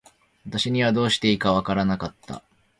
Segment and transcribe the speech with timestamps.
[0.47, 2.41] 私にはどうしていいか分らなかった。